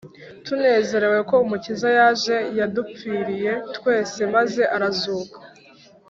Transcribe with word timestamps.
tunezerewe 0.45 1.19
ko 1.29 1.35
umukiza 1.45 1.89
yaje 1.99 2.35
yadupfiriye 2.57 3.51
twese 3.75 4.19
maze 4.35 4.61
arazuka 4.75 5.37